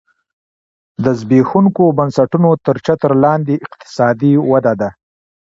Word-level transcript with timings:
دا 1.03 1.11
د 1.13 1.17
زبېښونکو 1.19 1.83
بنسټونو 1.97 2.49
تر 2.65 2.75
چتر 2.85 3.11
لاندې 3.23 3.55
اقتصادي 3.65 4.33
وده 4.51 4.73
ده 4.81 4.89